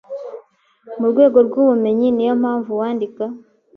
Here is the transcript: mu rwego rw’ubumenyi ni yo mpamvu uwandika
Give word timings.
mu 0.99 1.07
rwego 1.11 1.37
rw’ubumenyi 1.47 2.07
ni 2.11 2.23
yo 2.27 2.33
mpamvu 2.41 2.69
uwandika 2.71 3.23